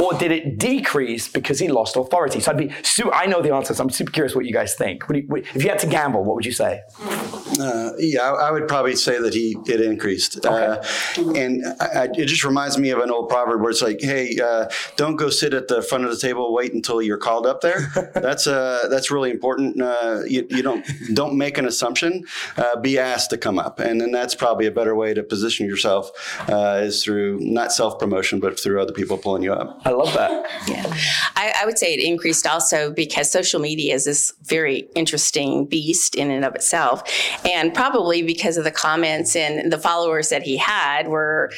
[0.00, 2.40] or did it decrease because he lost authority?
[2.40, 4.74] So I'd be, su- I know the answer, so I'm super curious what you guys
[4.74, 5.04] think.
[5.10, 6.80] You, if you had to gamble, what would you say?
[7.60, 10.48] Uh, yeah, I, I, would probably say that he it increased, okay.
[10.48, 14.38] uh, and I, it just reminds me of an old proverb where it's like, "Hey,
[14.42, 16.52] uh, don't go sit at the front of the table.
[16.52, 19.80] Wait until you're called up there." that's uh, that's really important.
[19.80, 22.24] Uh, you, you don't don't make an assumption.
[22.56, 25.66] Uh, be asked to come up, and then that's probably a better way to position
[25.66, 26.10] yourself
[26.48, 29.80] uh, is through not self promotion, but through other people pulling you up.
[29.84, 30.46] I love that.
[30.68, 30.92] Yeah.
[31.36, 36.14] I, I would say it increased also because social media is this very interesting beast
[36.14, 37.02] in and of itself.
[37.44, 41.50] And probably because of the comments and the followers that he had were,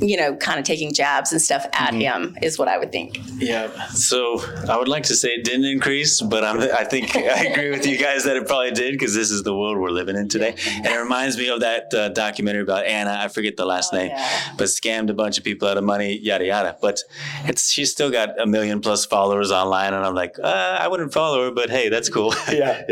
[0.00, 3.18] you know, kind of taking jabs and stuff at him, is what I would think.
[3.36, 3.70] Yeah.
[3.88, 7.70] So I would like to say it didn't increase, but I'm, I think I agree
[7.70, 10.28] with you guys that it probably did because this is the world we're living in
[10.28, 10.54] today.
[10.76, 13.18] And it reminds me of that uh, documentary about Anna.
[13.20, 14.54] I forget the last name, yeah.
[14.56, 16.76] but scammed a bunch of people out of money, yada yada.
[16.80, 17.00] But
[17.44, 21.12] it's she's still got a million plus followers online, and I'm like, uh, I wouldn't
[21.12, 22.34] follow her, but hey, that's cool.
[22.50, 22.82] Yeah.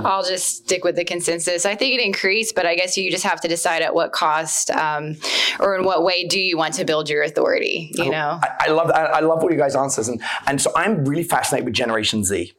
[0.00, 1.64] I'll just stick with the consensus.
[1.64, 4.70] I think it increased, but I guess you just have to decide at what cost
[4.70, 5.16] um,
[5.60, 7.90] or in what way do you want to build your authority.
[7.94, 10.60] You oh, know, I, I love I, I love all you guys' answers, and and
[10.60, 12.52] so I'm really fascinated with Generation Z.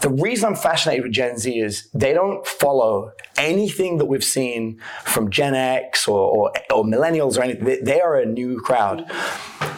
[0.00, 4.80] The reason I'm fascinated with Gen Z is they don't follow anything that we've seen
[5.04, 7.64] from Gen X or or, or millennials or anything.
[7.64, 9.10] They, they are a new crowd.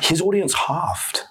[0.00, 1.22] His audience halved.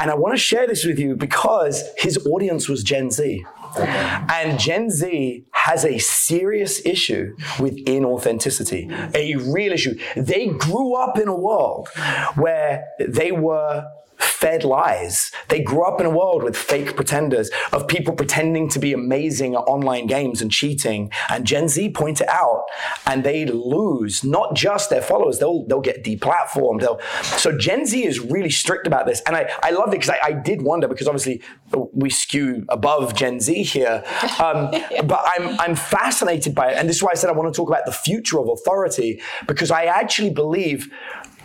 [0.00, 3.44] And I want to share this with you because his audience was Gen Z.
[3.76, 9.98] And Gen Z has a serious issue with inauthenticity, a real issue.
[10.16, 11.88] They grew up in a world
[12.34, 13.84] where they were
[14.22, 15.30] fed lies.
[15.48, 19.54] They grew up in a world with fake pretenders, of people pretending to be amazing
[19.54, 21.10] at online games and cheating.
[21.28, 22.64] And Gen Z point it out,
[23.06, 26.80] and they lose not just their followers, they'll, they'll get deplatformed.
[26.80, 29.22] They'll, so Gen Z is really strict about this.
[29.26, 31.42] And I, I love it because I, I did wonder, because obviously
[31.92, 34.04] we skew above Gen Z here.
[34.42, 34.70] Um,
[35.04, 36.76] but I'm, I'm fascinated by it.
[36.76, 39.20] And this is why I said I want to talk about the future of authority,
[39.46, 40.92] because I actually believe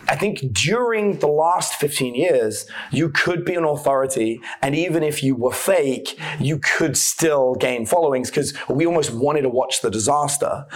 [0.08, 5.22] I think during the last 15 years, you could be an authority, and even if
[5.22, 9.90] you were fake, you could still gain followings because we almost wanted to watch the
[9.90, 10.66] disaster.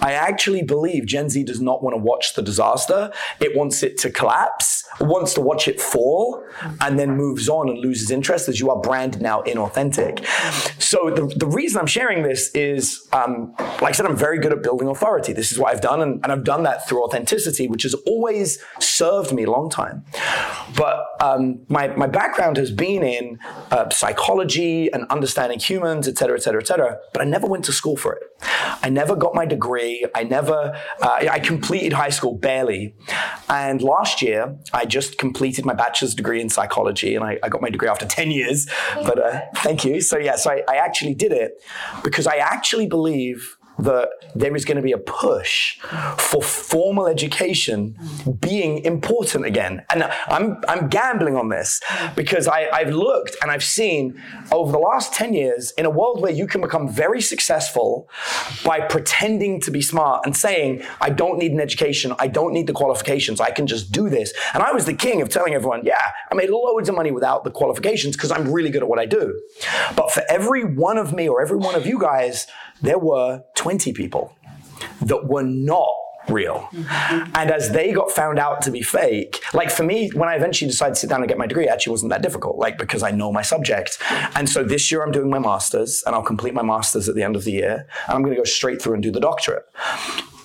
[0.00, 3.12] I actually believe Gen Z does not want to watch the disaster.
[3.40, 6.44] It wants it to collapse, wants to watch it fall,
[6.80, 10.24] and then moves on and loses interest as you are branded now inauthentic.
[10.80, 14.52] So the, the reason I'm sharing this is, um, like I said, I'm very good
[14.52, 15.32] at building authority.
[15.32, 18.58] This is what I've done, and, and I've done that through authenticity, which is always
[18.80, 20.04] served me a long time.
[20.76, 23.38] But um, my, my background has been in
[23.70, 26.98] uh, psychology and understanding humans, et cetera, et cetera, et cetera.
[27.12, 28.22] But I never went to school for it.
[28.82, 30.06] I never got my degree.
[30.14, 32.94] I never, uh, I completed high school barely.
[33.48, 37.62] And last year, I just completed my bachelor's degree in psychology, and I, I got
[37.62, 38.66] my degree after 10 years.
[38.94, 40.00] But uh, thank you.
[40.00, 41.62] So, yeah, so I, I actually did it
[42.02, 45.78] because I actually believe that there is going to be a push
[46.18, 47.96] for formal education
[48.40, 49.84] being important again.
[49.90, 51.80] And I'm, I'm gambling on this
[52.14, 54.20] because I, I've looked and I've seen
[54.52, 58.08] over the last 10 years in a world where you can become very successful
[58.64, 62.66] by pretending to be smart and saying, I don't need an education, I don't need
[62.66, 64.32] the qualifications, I can just do this.
[64.54, 67.44] And I was the king of telling everyone, yeah, I made loads of money without
[67.44, 69.40] the qualifications because I'm really good at what I do.
[69.96, 72.46] But for every one of me or every one of you guys,
[72.82, 74.36] there were 20 people
[75.02, 75.88] that were not
[76.28, 76.68] real.
[76.72, 77.32] Mm-hmm.
[77.34, 80.70] And as they got found out to be fake, like for me, when I eventually
[80.70, 83.02] decided to sit down and get my degree, it actually wasn't that difficult, like because
[83.02, 83.98] I know my subject.
[84.34, 87.22] And so this year I'm doing my master's and I'll complete my master's at the
[87.22, 87.86] end of the year.
[88.06, 89.64] And I'm going to go straight through and do the doctorate.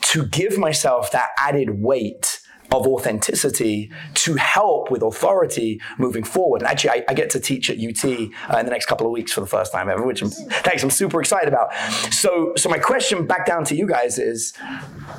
[0.01, 2.40] To give myself that added weight
[2.71, 6.61] of authenticity to help with authority moving forward.
[6.61, 9.11] And actually, I, I get to teach at UT uh, in the next couple of
[9.11, 11.73] weeks for the first time ever, which I'm, thanks, I'm super excited about.
[12.11, 14.53] So, so my question back down to you guys is,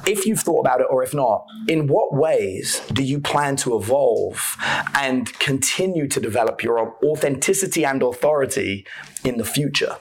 [0.07, 3.77] if you've thought about it or if not, in what ways do you plan to
[3.77, 4.57] evolve
[4.95, 8.87] and continue to develop your authenticity and authority
[9.25, 9.97] in the future?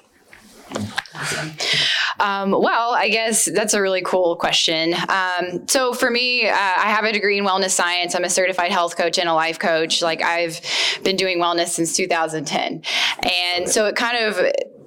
[2.19, 4.93] Um, well, I guess that's a really cool question.
[5.10, 8.13] Um, so for me, uh, I have a degree in wellness science.
[8.13, 10.01] I'm a certified health coach and a life coach.
[10.01, 10.62] Like I've
[11.03, 12.84] been doing wellness since 2010,
[13.23, 14.38] and so it kind of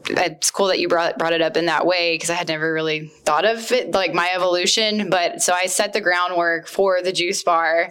[0.08, 2.72] it's cool that you brought brought it up in that way because I had never
[2.72, 5.08] really thought of it like my evolution.
[5.10, 7.90] But so I set the groundwork for the juice bar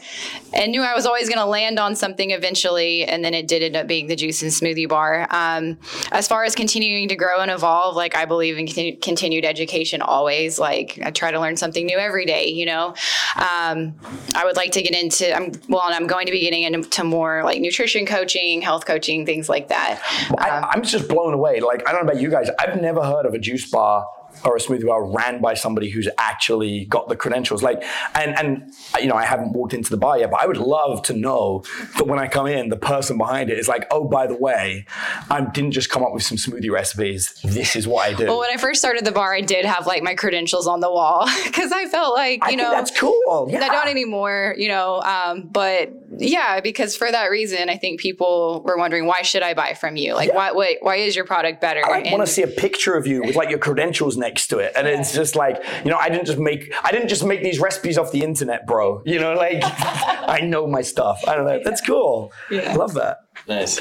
[0.53, 3.03] and knew I was always going to land on something eventually.
[3.03, 5.27] And then it did end up being the juice and smoothie bar.
[5.31, 5.77] Um,
[6.11, 10.01] as far as continuing to grow and evolve, like I believe in continu- continued education
[10.01, 10.59] always.
[10.59, 12.47] Like I try to learn something new every day.
[12.47, 12.87] You know,
[13.37, 13.95] um,
[14.35, 15.33] I would like to get into.
[15.35, 19.25] I'm well, and I'm going to be getting into more like nutrition coaching, health coaching,
[19.25, 20.01] things like that.
[20.37, 21.59] I, Um, I'm just blown away.
[21.59, 22.49] Like I don't don't know about you guys.
[22.59, 24.05] I've never heard of a juice bar
[24.45, 27.63] or a smoothie bar ran by somebody who's actually got the credentials.
[27.63, 27.83] Like,
[28.15, 31.01] and and you know, I haven't walked into the bar yet, but I would love
[31.03, 31.63] to know
[31.97, 34.85] that when I come in, the person behind it is like, oh, by the way,
[35.29, 37.39] I didn't just come up with some smoothie recipes.
[37.43, 38.25] This is what I do.
[38.25, 40.91] Well, when I first started the bar, I did have like my credentials on the
[40.91, 43.47] wall because I felt like you I know think that's cool.
[43.49, 43.63] Yeah.
[43.63, 45.01] I don't anymore, you know.
[45.01, 49.53] Um, but yeah, because for that reason, I think people were wondering why should I
[49.53, 50.13] buy from you?
[50.13, 50.35] Like, Yeah.
[50.35, 51.85] why, why why is your product better?
[51.85, 54.57] I like, want to see a picture of you with like your credentials next to
[54.59, 57.41] it, and it's just like you know, I didn't just make I didn't just make
[57.43, 59.01] these recipes off the internet, bro.
[59.05, 59.61] You know, like
[60.37, 61.17] I know my stuff.
[61.27, 61.59] I don't know.
[61.63, 62.31] That's cool.
[62.49, 63.17] I love that.
[63.47, 63.79] Nice.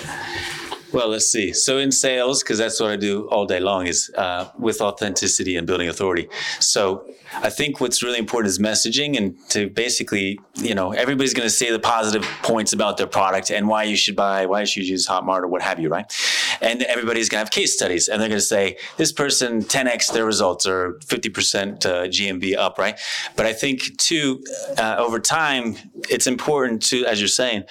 [0.93, 1.55] Well, let's see.
[1.55, 5.57] So in sales, because that's what I do all day long, is uh, with authenticity
[5.57, 6.29] and building authority.
[6.61, 11.47] So I think what's really important is messaging and to basically, you know, everybody's going
[11.47, 14.67] to say the positive points about their product and why you should buy, why you
[14.67, 16.13] should use Hotmart or what have you, right?
[16.61, 20.13] And everybody's going to have case studies and they're going to say this person 10x
[20.13, 22.99] their results or 50% uh, GMV up, right?
[23.35, 24.45] But I think too,
[24.77, 25.77] uh, over time,
[26.11, 27.65] it's important to, as you're saying,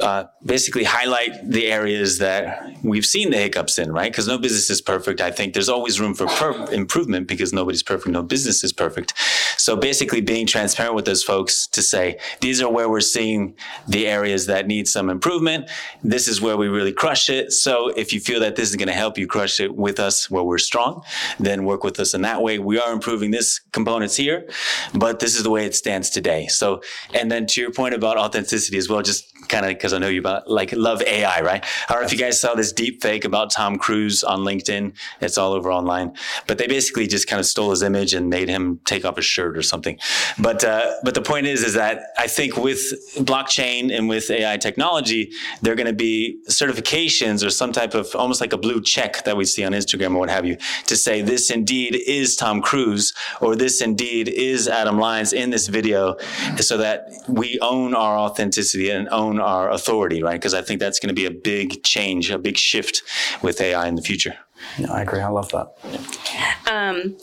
[0.00, 2.49] uh, basically highlight the areas that
[2.82, 4.10] we've seen the hiccups in, right?
[4.10, 5.20] Because no business is perfect.
[5.20, 9.14] I think there's always room for per- improvement because nobody's perfect, no business is perfect.
[9.58, 13.54] So basically, being transparent with those folks to say these are where we're seeing
[13.88, 15.70] the areas that need some improvement.
[16.02, 17.52] This is where we really crush it.
[17.52, 20.30] So if you feel that this is going to help you crush it with us
[20.30, 21.02] where we're strong,
[21.38, 22.58] then work with us in that way.
[22.58, 24.48] We are improving this components here,
[24.94, 26.46] but this is the way it stands today.
[26.46, 26.82] So,
[27.14, 30.08] and then to your point about authenticity as well, just kind of because I know
[30.08, 31.64] you about like love AI, right?
[31.88, 34.94] I don't know if you guys saw this deep fake about Tom Cruise on LinkedIn.
[35.20, 36.14] It's all over online,
[36.46, 39.24] but they basically just kind of stole his image and made him take off his
[39.24, 39.98] shirt or something.
[40.38, 42.80] But uh, but the point is, is that I think with
[43.18, 48.40] blockchain and with AI technology, they're going to be certifications or some type of almost
[48.40, 51.22] like a blue check that we see on Instagram or what have you to say
[51.22, 56.16] this indeed is Tom Cruise or this indeed is Adam Lyons in this video,
[56.58, 60.34] so that we own our authenticity and own our authority, right?
[60.34, 63.02] Because I think that's going to be a big change, a big shift
[63.42, 64.36] with AI in the future.
[64.78, 65.20] Yeah, I agree.
[65.20, 65.74] I love that.
[66.70, 67.16] Um,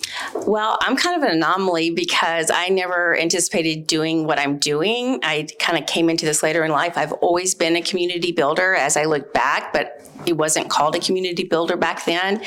[0.45, 5.19] well, I'm kind of an anomaly because I never anticipated doing what I'm doing.
[5.23, 6.97] I kind of came into this later in life.
[6.97, 11.00] I've always been a community builder as I look back, but it wasn't called a
[11.00, 12.41] community builder back then.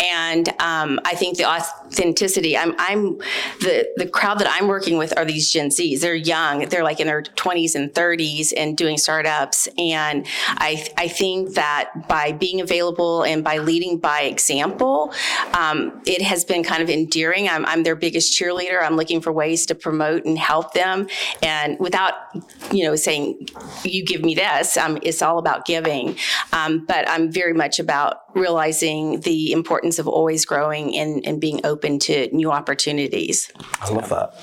[0.00, 3.18] And um, I think the authenticity, I'm, I'm
[3.60, 6.00] the, the crowd that I'm working with are these Gen Zs.
[6.00, 9.68] They're young, they're like in their 20s and 30s and doing startups.
[9.78, 15.12] And I, I think that by being available and by leading by example,
[15.54, 17.48] um, it has been kind of endearing.
[17.48, 18.82] I'm, I'm their biggest cheerleader.
[18.82, 21.08] I'm looking for ways to promote and help them.
[21.42, 22.14] And without,
[22.70, 23.48] you know, saying,
[23.84, 26.16] you give me this, um, it's all about giving.
[26.52, 31.60] Um, but I'm very much about realizing the importance of always growing and, and being
[31.64, 33.50] open to new opportunities.
[33.80, 34.34] I love that.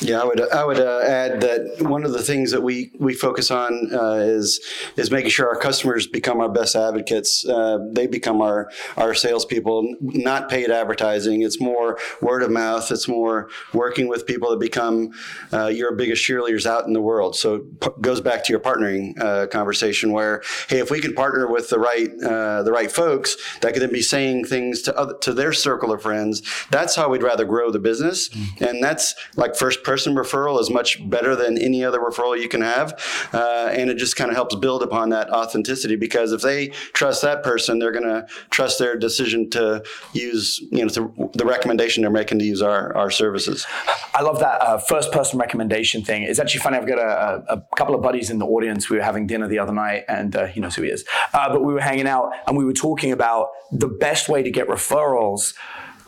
[0.00, 3.12] Yeah, I would I would uh, add that one of the things that we we
[3.12, 4.60] focus on uh, is
[4.96, 7.44] is making sure our customers become our best advocates.
[7.46, 11.42] Uh, they become our our salespeople, not paid advertising.
[11.42, 12.90] It's more word of mouth.
[12.90, 15.12] It's more working with people that become
[15.52, 17.36] uh, your biggest cheerleaders out in the world.
[17.36, 21.14] So it p- goes back to your partnering uh, conversation, where hey, if we can
[21.14, 24.98] partner with the right uh, the right folks that could then be saying things to
[24.98, 29.14] other to their circle of friends, that's how we'd rather grow the business, and that's
[29.36, 32.88] like first person referral is much better than any other referral you can have.
[33.32, 37.22] Uh, and it just kind of helps build upon that authenticity because if they trust
[37.22, 39.19] that person, they're going to trust their decision
[39.50, 43.66] to use, you know, to, the recommendation they're making to use our, our services.
[44.14, 46.22] I love that uh, first person recommendation thing.
[46.22, 46.78] It's actually funny.
[46.78, 48.90] I've got a, a, a couple of buddies in the audience.
[48.90, 51.04] We were having dinner the other night, and uh, he knows who he is.
[51.32, 54.50] Uh, but we were hanging out, and we were talking about the best way to
[54.50, 55.54] get referrals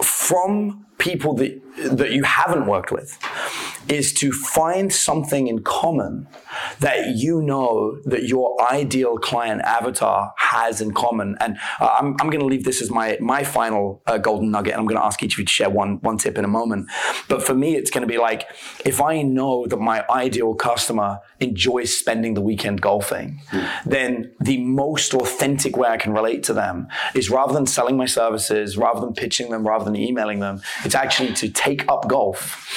[0.03, 3.19] from people that that you haven't worked with
[3.89, 6.29] is to find something in common
[6.81, 11.37] that you know that your ideal client avatar has in common.
[11.41, 14.73] And uh, I'm, I'm going to leave this as my my final uh, golden nugget,
[14.73, 16.49] and I'm going to ask each of you to share one one tip in a
[16.49, 16.91] moment.
[17.29, 18.49] But for me, it's going to be like
[18.85, 23.41] if I know that my ideal customer enjoys spending the weekend golfing,
[23.85, 28.07] then the most authentic way I can relate to them is rather than selling my
[28.07, 32.69] services, rather than pitching them, rather than emailing them, it's actually to take up golf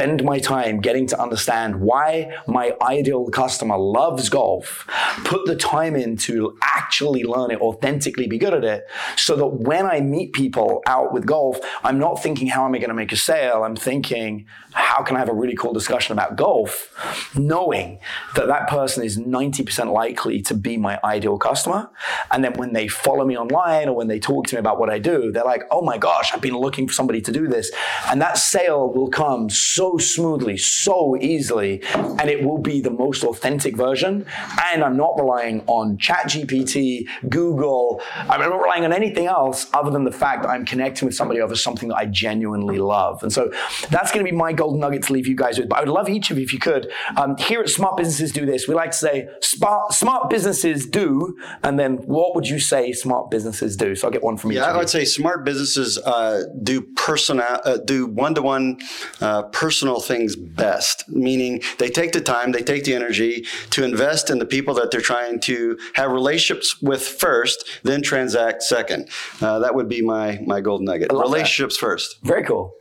[0.00, 4.86] spend my time getting to understand why my ideal customer loves golf,
[5.24, 9.46] put the time in to actually learn it, authentically be good at it, so that
[9.46, 12.94] when I meet people out with golf, I'm not thinking, how am I going to
[12.94, 13.62] make a sale?
[13.62, 16.94] I'm thinking, how can I have a really cool discussion about golf,
[17.36, 17.98] knowing
[18.36, 21.90] that that person is 90% likely to be my ideal customer.
[22.30, 24.88] And then when they follow me online or when they talk to me about what
[24.88, 27.70] I do, they're like, oh my gosh, I've been looking for somebody to do this.
[28.06, 33.24] And that sale will come so smoothly, so easily, and it will be the most
[33.24, 34.26] authentic version.
[34.72, 40.04] And I'm not relying on ChatGPT, Google, I'm not relying on anything else other than
[40.04, 43.22] the fact that I'm connecting with somebody over something that I genuinely love.
[43.22, 43.50] And so
[43.90, 45.68] that's going to be my golden nugget to leave you guys with.
[45.68, 48.32] But I would love each of you, if you could, um, here at Smart Businesses
[48.32, 52.58] Do This, we like to say, smart, smart businesses do, and then what would you
[52.58, 53.94] say smart businesses do?
[53.94, 57.60] So I'll get one from each Yeah, I would say smart businesses uh, do personal,
[57.64, 58.78] uh, do one-to-one
[59.20, 61.08] uh, personal things best.
[61.08, 64.90] Meaning, they take the time, they take the energy to invest in the people that
[64.90, 69.08] they're trying to have relationships with first, then transact second.
[69.40, 71.12] Uh, that would be my my golden nugget.
[71.12, 71.32] love that.
[71.32, 72.18] Relationships first.
[72.22, 72.74] Very cool.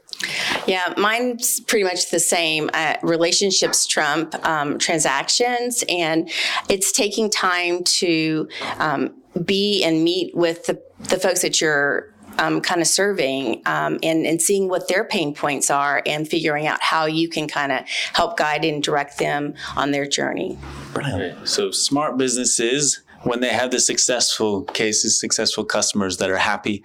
[0.68, 2.70] Yeah, mine's pretty much the same.
[2.74, 6.30] Uh, relationships trump um, transactions, and
[6.68, 9.16] it's taking time to um,
[9.46, 14.26] be and meet with the, the folks that you're um, kind of serving um, and,
[14.26, 17.88] and seeing what their pain points are and figuring out how you can kind of
[18.14, 20.58] help guide and direct them on their journey.
[20.94, 21.48] Brilliant.
[21.48, 26.84] So smart businesses when they have the successful cases, successful customers that are happy,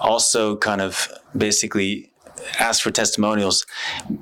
[0.00, 2.10] also kind of basically
[2.58, 3.66] ask for testimonials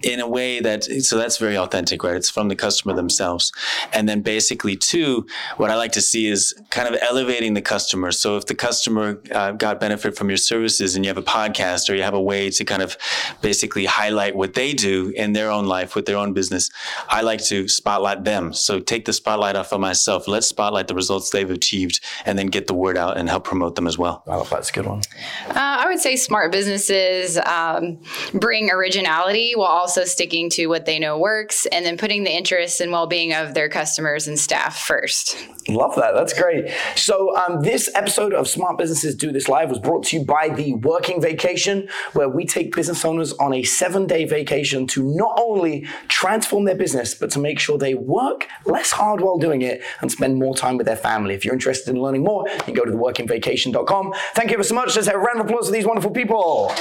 [0.02, 2.16] in a way that so that's very authentic right?
[2.16, 3.52] It's from the customer themselves.
[3.92, 8.10] And then basically two what i like to see is kind of elevating the customer.
[8.12, 11.88] So if the customer uh, got benefit from your services and you have a podcast
[11.90, 12.96] or you have a way to kind of
[13.40, 16.70] basically highlight what they do in their own life with their own business
[17.08, 18.52] i like to spotlight them.
[18.52, 20.26] So take the spotlight off of myself.
[20.26, 23.76] Let's spotlight the results they've achieved and then get the word out and help promote
[23.76, 24.22] them as well.
[24.26, 25.02] I love that's a good one.
[25.48, 27.98] Uh, I would say smart businesses um,
[28.32, 32.80] bring originality while also sticking to what they know works and then putting the interests
[32.80, 35.36] and well being of their customers and staff first.
[35.68, 36.14] Love that.
[36.14, 36.70] That's great.
[36.94, 40.48] So, um, this episode of Smart Businesses Do This Live was brought to you by
[40.48, 45.38] the Working Vacation, where we take business owners on a seven day vacation to not
[45.40, 49.82] only transform their business, but to make sure they work less hard while doing it
[50.00, 51.34] and spend more time with their family.
[51.34, 54.14] If you're interested in learning more, you can go to theworkingvacation.com.
[54.34, 54.94] Thank you ever so much.
[54.94, 56.72] Let's have a round of applause for these wonderful people.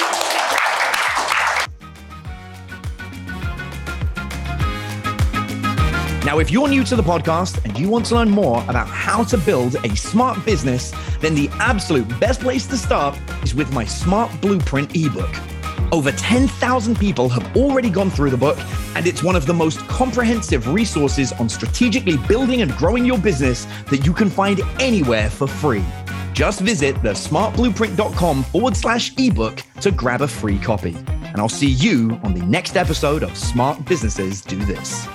[6.25, 9.23] Now, if you're new to the podcast and you want to learn more about how
[9.25, 13.85] to build a smart business, then the absolute best place to start is with my
[13.85, 15.29] Smart Blueprint ebook.
[15.91, 18.57] Over 10,000 people have already gone through the book,
[18.95, 23.67] and it's one of the most comprehensive resources on strategically building and growing your business
[23.91, 25.85] that you can find anywhere for free.
[26.33, 30.95] Just visit thesmartblueprint.com forward slash ebook to grab a free copy.
[30.95, 35.07] And I'll see you on the next episode of Smart Businesses Do This.